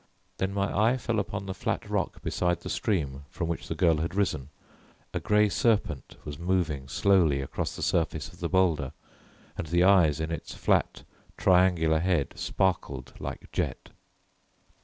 [0.37, 3.97] Then my eye fell upon the flat rock beside the stream from which the girl
[3.97, 4.49] had risen.
[5.13, 8.93] A grey serpent was moving slowly across the surface of the boulder,
[9.55, 11.03] and the eyes in its flat
[11.37, 13.89] triangular head sparkled like jet.